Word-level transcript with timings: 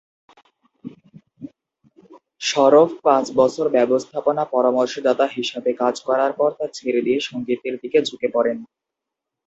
সরফ 2.41 2.89
পাঁচ 3.03 3.25
বছর 3.35 3.65
ব্যবস্থাপনা 3.69 4.43
পরামর্শদাতা 4.53 5.25
হিসাবে 5.35 5.71
কাজ 5.81 5.95
করার 6.07 6.31
পর 6.33 6.49
তা 6.59 6.65
ছেড়ে 6.73 7.01
দিয়ে 7.01 7.19
সংগীতের 7.21 7.75
দিকে 7.81 7.99
ঝুঁকে 8.07 8.27
পড়েন। 8.35 8.57